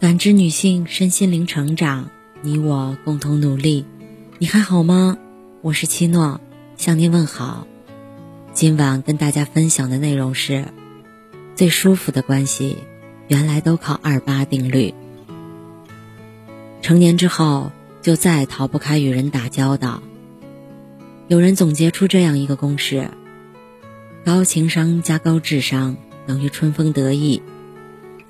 [0.00, 2.08] 感知女性身心灵成长，
[2.40, 3.84] 你我共同努力。
[4.38, 5.18] 你还好吗？
[5.60, 6.40] 我是七诺，
[6.78, 7.66] 向您问好。
[8.54, 10.64] 今晚跟大家分享的内容是：
[11.54, 12.78] 最舒服的关系，
[13.28, 14.94] 原来都靠二八定律。
[16.80, 17.70] 成年之后，
[18.00, 20.02] 就再逃不开与人打交道。
[21.28, 23.10] 有人总结出这样一个公式：
[24.24, 27.42] 高情商加高智商等于春风得意。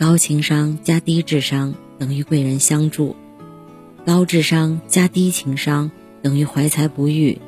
[0.00, 3.16] 高情商加低智商等于贵人相助，
[4.06, 5.90] 高智商加低情商
[6.22, 7.38] 等于怀才不遇，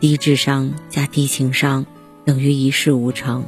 [0.00, 1.86] 低智商加低情商
[2.24, 3.44] 等于一事无成。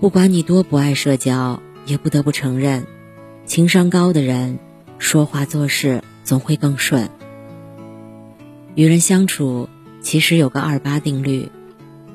[0.00, 2.86] 不管你多不爱社交，也不得不承认，
[3.44, 4.58] 情商高的人
[4.96, 7.10] 说话做事总会更顺。
[8.74, 9.68] 与人相处
[10.00, 11.50] 其实有个二八定律，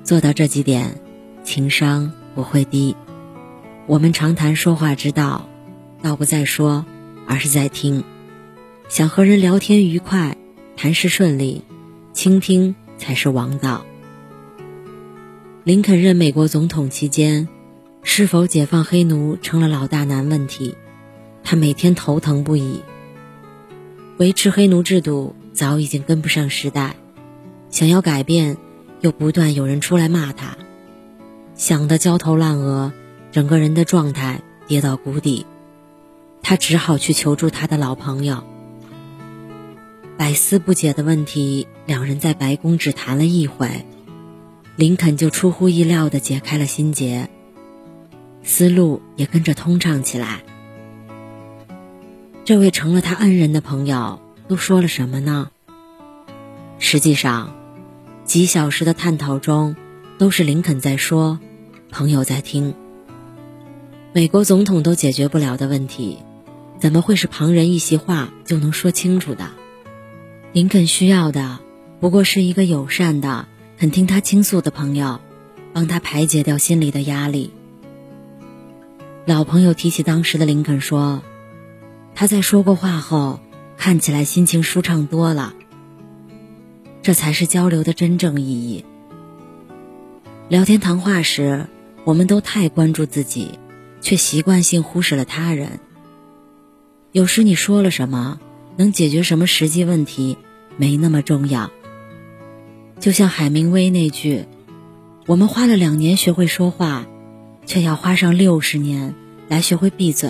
[0.04, 1.00] 做到这几点，
[1.44, 2.96] 情商不会低。
[3.86, 5.50] 我们常谈说话之道，
[6.02, 6.86] 道不在说，
[7.28, 8.06] 而是在听。
[8.88, 10.38] 想和人聊天愉快，
[10.78, 11.64] 谈事顺利，
[12.14, 13.86] 倾听才是王道。
[15.66, 17.50] 林肯任美国总统期间，
[18.04, 20.76] 是否解放黑奴成了老大难问题，
[21.44, 22.80] 他每天头疼不已。
[24.18, 26.96] 维持黑奴制度早已经跟不上时代，
[27.70, 28.56] 想要改变，
[29.02, 30.56] 又不断有人出来骂他，
[31.56, 32.94] 想得焦头烂额。
[33.34, 35.48] 整个人的状态跌到谷底，
[36.44, 38.44] 他只好去求助他的老朋友。
[40.16, 43.88] 百思不解的问题，两人在白宫只谈了一回，
[44.76, 47.28] 林肯就出乎意料的解开了心结，
[48.44, 50.44] 思路也跟着通畅起来。
[52.46, 55.50] 这位成了他恩人的朋友都说了什么呢？
[56.78, 57.56] 实际上，
[58.26, 59.76] 几小时的探讨中，
[60.20, 61.40] 都是林肯在说，
[61.90, 62.76] 朋友在听。
[64.16, 66.20] 美国总统都解决不了的问题，
[66.78, 69.50] 怎么会是旁人一席话就能说清楚的？
[70.52, 71.62] 林肯需要的
[72.00, 75.20] 不过是一个友善的、肯听他倾诉的朋友，
[75.74, 77.50] 帮他排解掉心里的压力。
[79.26, 81.24] 老朋友提起当时的林肯说
[82.14, 83.40] ：“他在说过话后，
[83.78, 85.56] 看起来心情舒畅多了。
[87.02, 88.86] 这才是交流的真正意义。
[90.50, 91.66] 聊天谈话时，
[92.04, 93.58] 我们都太关注自己。”
[94.04, 95.80] 却习惯性忽视了他人。
[97.14, 98.40] 有时你说了什么，
[98.76, 100.38] 能解决什么实际问题，
[100.78, 101.72] 没那么重要。
[103.00, 104.46] 就像海明威那句
[105.26, 107.06] ：“我们花了两年学会说话，
[107.66, 109.16] 却要花上六十年
[109.48, 110.30] 来学会闭嘴。”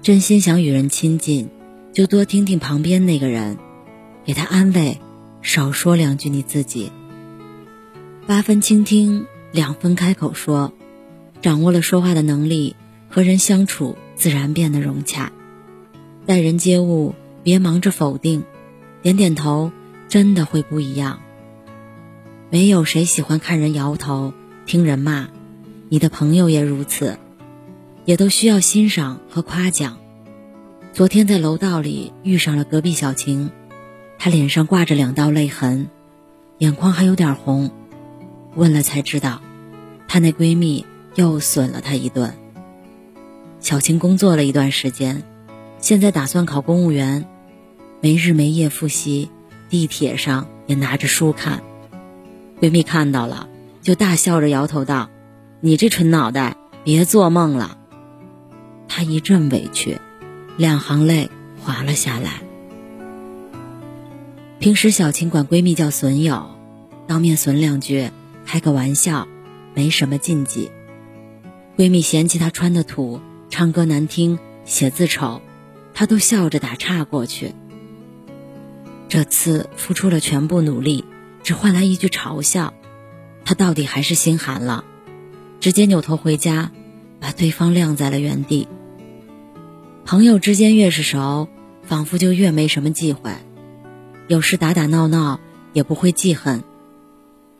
[0.00, 1.50] 真心想与人亲近，
[1.92, 3.58] 就多听听旁边那个人，
[4.24, 4.98] 给他安慰，
[5.42, 6.90] 少说两句你自己。
[8.26, 10.72] 八分倾听，两分开口说。
[11.40, 12.74] 掌握了说话的能力，
[13.08, 15.32] 和人相处自然变得融洽。
[16.26, 18.44] 待人接物，别忙着否定，
[19.02, 19.70] 点点头，
[20.08, 21.20] 真的会不一样。
[22.50, 24.32] 没有谁喜欢看人摇头，
[24.66, 25.28] 听人骂，
[25.88, 27.18] 你的朋友也如此，
[28.04, 29.98] 也都需要欣赏和夸奖。
[30.92, 33.50] 昨天在楼道里遇上了隔壁小晴，
[34.18, 35.88] 她脸上挂着两道泪痕，
[36.58, 37.70] 眼眶还有点红。
[38.54, 39.40] 问了才知道，
[40.08, 40.84] 她那闺蜜。
[41.18, 42.32] 又损了他一顿。
[43.58, 45.24] 小晴工作了一段时间，
[45.80, 47.26] 现在打算考公务员，
[48.00, 49.28] 没日没夜复习，
[49.68, 51.60] 地铁上也拿着书看。
[52.60, 53.48] 闺蜜看到了，
[53.82, 55.10] 就大笑着摇头道
[55.60, 57.76] ：“你这蠢脑袋，别做梦了。”
[58.86, 59.98] 她一阵委屈，
[60.56, 62.42] 两行泪滑了下来。
[64.60, 66.46] 平时小晴管闺蜜叫损友，
[67.08, 68.08] 当面损两句，
[68.46, 69.26] 开个玩笑，
[69.74, 70.70] 没什么禁忌。
[71.78, 75.40] 闺蜜嫌弃她穿的土，唱歌难听，写字丑，
[75.94, 77.54] 她都笑着打岔过去。
[79.08, 81.04] 这次付出了全部努力，
[81.44, 82.74] 只换来一句嘲笑，
[83.44, 84.82] 她到底还是心寒了，
[85.60, 86.72] 直接扭头回家，
[87.20, 88.66] 把对方晾在了原地。
[90.04, 91.46] 朋友之间越是熟，
[91.84, 93.30] 仿佛就越没什么忌讳，
[94.26, 95.38] 有时打打闹闹
[95.74, 96.64] 也不会记恨，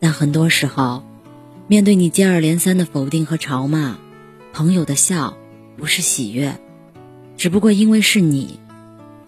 [0.01, 1.05] 但很多时候，
[1.69, 3.97] 面对你接二连三的否定和嘲骂。
[4.53, 5.37] 朋友的笑
[5.77, 6.59] 不是喜悦，
[7.37, 8.59] 只不过因为是你，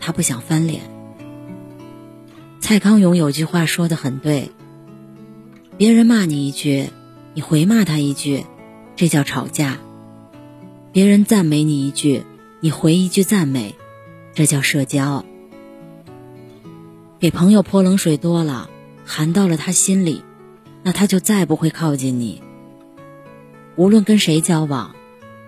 [0.00, 0.82] 他不想翻脸。
[2.60, 4.50] 蔡康永有句话说的很对：
[5.76, 6.90] 别人骂你一句，
[7.34, 8.44] 你回骂他一句，
[8.96, 9.78] 这叫吵架；
[10.92, 12.24] 别人赞美你一句，
[12.60, 13.76] 你回一句赞美，
[14.34, 15.24] 这叫社交。
[17.18, 18.68] 给朋友泼冷水多了，
[19.04, 20.22] 寒到了他心里，
[20.82, 22.42] 那他就再不会靠近你。
[23.76, 24.96] 无论跟谁交往。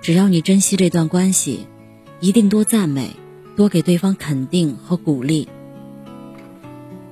[0.03, 1.69] 只要你珍惜这段关系，
[2.19, 3.11] 一定多赞美，
[3.57, 5.49] 多给对方肯定和鼓励。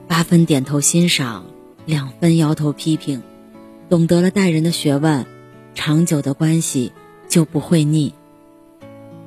[0.08, 1.46] 八分点头欣赏，
[1.86, 3.22] 两分摇头批评，
[3.88, 5.24] 懂得了待人的学问，
[5.72, 6.92] 长久的关系
[7.28, 8.12] 就不会腻。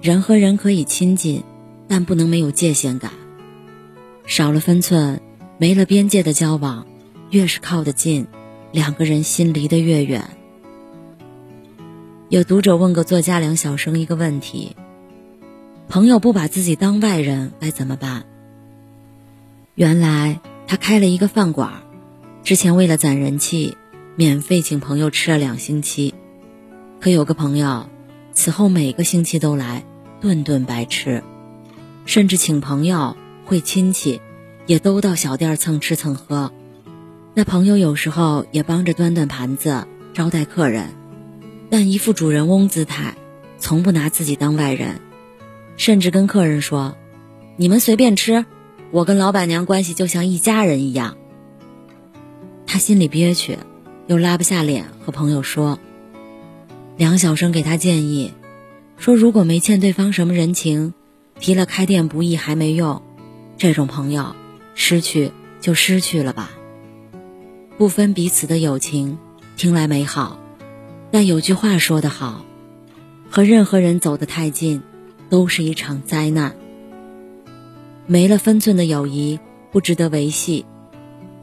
[0.02, 1.42] 人和人可以亲近，
[1.88, 3.14] 但不能没有界限感。
[4.26, 5.22] 少了分寸，
[5.58, 6.86] 没了边界的交往，
[7.30, 8.28] 越是靠得近，
[8.74, 10.30] 两个人心离得越远。
[12.34, 14.76] 有读者问过作家梁晓声一个问题：
[15.88, 18.24] 朋友不把自己当外人该怎么办？
[19.76, 21.84] 原来他开了一个饭馆，
[22.44, 23.78] 之前为了攒人气，
[24.16, 26.16] 免费请朋友吃了两星期。
[27.00, 27.88] 可有个朋友，
[28.32, 29.84] 此后每个星期都来，
[30.20, 31.22] 顿顿白吃，
[32.08, 33.16] 甚至请朋友
[33.46, 34.22] 会亲戚，
[34.66, 36.52] 也都到小店蹭吃蹭喝。
[37.36, 41.03] 那朋友有时候也帮着端端盘子，招待客人。
[41.74, 43.16] 但一副主人翁姿态，
[43.58, 45.02] 从不拿自己当外人，
[45.76, 46.96] 甚至跟客人说
[47.58, 48.46] ：“你们随便吃，
[48.92, 51.18] 我跟老板娘关系就像一家人一样。”
[52.68, 53.58] 他心里憋屈，
[54.06, 55.80] 又拉不下脸和朋友说。
[56.96, 58.36] 梁晓声给他建议，
[58.96, 60.94] 说如果没欠对方什么人情，
[61.40, 63.02] 提了开店不易还没用，
[63.58, 64.36] 这种朋友
[64.76, 66.52] 失去就失去了吧，
[67.80, 69.18] 不分彼此的友情，
[69.58, 70.38] 听来美好。
[71.14, 72.44] 但有句话说得好，
[73.30, 74.82] 和任何人走得太近，
[75.30, 76.56] 都是一场灾难。
[78.08, 79.40] 没了分寸的友谊
[79.72, 80.66] 不值得维系，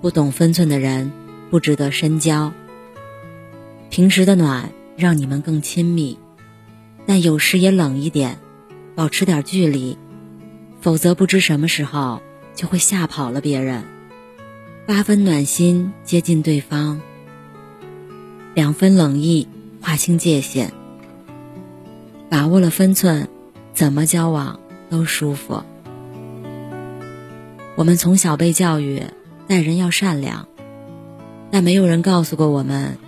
[0.01, 1.13] 不懂分寸的人
[1.53, 2.53] 不值得深交。
[3.91, 6.19] 平时的暖让你们更亲密，
[7.07, 8.41] 但有时也冷一点，
[8.97, 9.97] 保持点距离，
[10.81, 12.21] 否则不知什么时候
[12.57, 13.85] 就会吓跑了别人。
[14.85, 17.01] 八分暖心接近对方，
[18.53, 19.47] 两分冷意。
[19.81, 20.71] 划清界限，
[22.29, 23.29] 把握了分寸，
[23.73, 25.63] 怎么交往都舒服。
[27.77, 29.03] 我们从小被教育
[29.49, 30.47] 待人要善良，
[31.51, 32.99] 但没有人告诉过我们，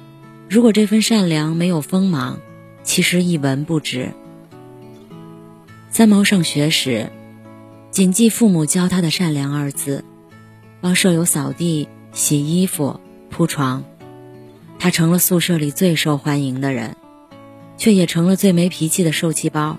[0.49, 2.39] 如果这份善良没有锋芒，
[2.83, 4.13] 其实一文不值。
[5.91, 7.11] 三毛上学时，
[7.91, 10.05] 谨记父母教他的“善良”二字，
[10.81, 12.99] 帮舍友扫地、洗衣服、
[13.29, 13.85] 铺床。
[14.83, 16.97] 他成了宿舍里最受欢迎的人，
[17.77, 19.79] 却也成了最没脾气的受气包。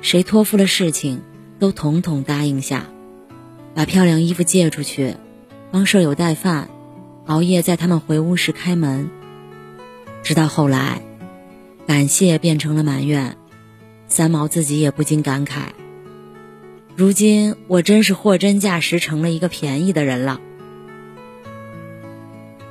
[0.00, 1.20] 谁托付了事情，
[1.58, 2.86] 都统统答应下，
[3.74, 5.16] 把漂亮衣服借出去，
[5.70, 6.70] 帮舍友带饭，
[7.26, 9.10] 熬夜在他们回屋时开门。
[10.22, 11.02] 直到后来，
[11.86, 13.36] 感谢变成了埋怨，
[14.06, 15.58] 三毛自己也不禁感慨：
[16.96, 20.40] 如今我真是货真价实成了一个便宜的人了。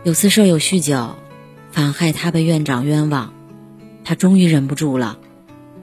[0.09, 1.17] 有次舍友酗酒，
[1.71, 3.31] 反害他被院长冤枉，
[4.03, 5.19] 他终于忍不住了，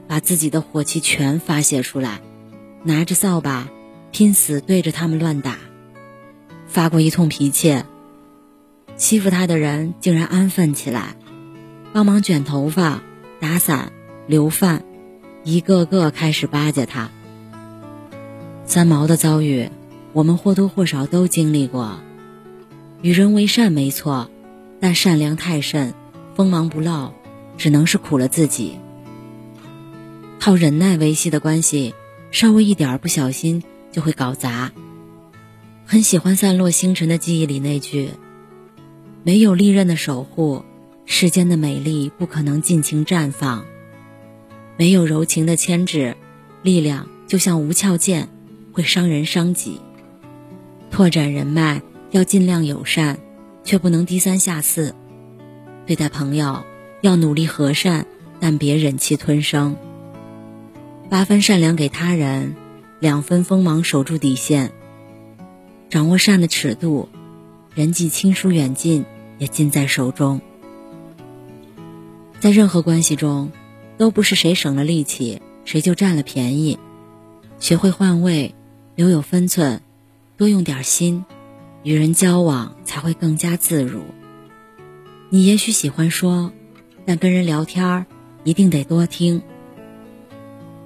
[0.05, 2.19] 把自己的火气全发泄出来，
[2.83, 3.69] 拿着扫把
[4.11, 5.55] 拼死对着他们乱打，
[6.67, 7.81] 发过一通脾气。
[8.97, 11.15] 欺负他的人竟然安分起来，
[11.93, 13.01] 帮忙卷头发、
[13.39, 13.93] 打伞、
[14.27, 14.83] 留饭，
[15.45, 17.11] 一个个开始巴结他。
[18.65, 19.69] 三毛的遭遇，
[20.11, 22.01] 我们或多或少都经历过。
[23.07, 24.29] 与人为善没错，
[24.81, 25.93] 但善良太甚，
[26.35, 27.13] 锋芒不露，
[27.57, 28.77] 只能是苦了自己。
[30.37, 31.95] 靠忍耐维系的关系，
[32.31, 34.73] 稍微一点儿不小心就会搞砸。
[35.85, 38.09] 很喜欢散落星辰的记忆里那句
[39.23, 40.65] ：“没有利刃的守护，
[41.05, 43.63] 世间的美丽不可能尽情绽放；
[44.75, 46.13] 没有柔情的牵制，
[46.61, 48.27] 力量就像无鞘剑，
[48.73, 49.79] 会伤人伤己。
[50.91, 53.17] 拓展人脉。”要尽量友善，
[53.63, 54.95] 却不能低三下四。
[55.85, 56.63] 对待朋友，
[57.01, 58.05] 要努力和善，
[58.39, 59.75] 但别忍气吞声。
[61.09, 62.55] 八分善良给他人，
[62.99, 64.71] 两分锋芒守住底线。
[65.89, 67.07] 掌握善的尺度，
[67.73, 69.05] 人际亲疏远近
[69.37, 70.41] 也尽在手中。
[72.39, 73.51] 在任何关系中，
[73.97, 76.77] 都不是谁省了力气，谁就占了便宜。
[77.59, 78.53] 学会换位，
[78.95, 79.81] 留有分寸，
[80.35, 81.25] 多用点心。
[81.87, 84.01] 与人交往才会更加自如。
[85.29, 86.51] 你也许喜欢说，
[87.05, 88.05] 但跟人聊天
[88.43, 89.41] 一定得多听。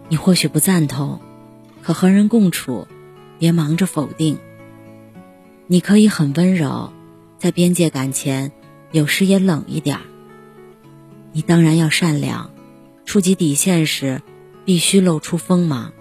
[0.10, 1.20] 你或许不赞同，
[1.82, 2.88] 可和人共处，
[3.40, 4.38] 别忙着否定。
[5.66, 6.94] 你可以很温柔，
[7.40, 8.52] 在边界感前，
[8.92, 9.98] 有时也冷一点。
[11.32, 12.52] 你当然要善良，
[13.06, 14.22] 触及底线时，
[14.66, 15.94] 必须露出锋芒。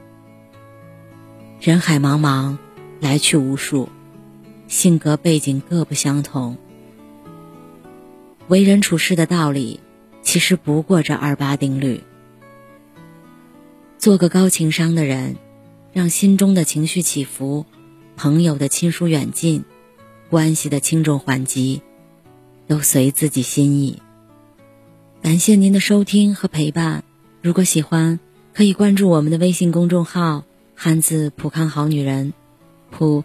[1.58, 2.58] 人海茫茫，
[3.00, 3.88] 来去无数。
[4.70, 6.56] 性格背景各不相同，
[8.46, 9.80] 为人处事的道理，
[10.22, 12.04] 其实不过这二八定律。
[13.98, 15.34] 做个高情商的人，
[15.92, 17.66] 让心中的情绪起伏，
[18.16, 19.64] 朋友的亲疏远近，
[20.30, 21.82] 关系的轻重缓急，
[22.68, 24.00] 都随自己心意。
[25.20, 27.02] 感谢您的收听和陪伴。
[27.42, 28.20] 如果喜欢，
[28.54, 30.44] 可以关注我们的微信公众号
[30.76, 32.32] “汉字浦康好女人”，
[32.92, 33.24] 浦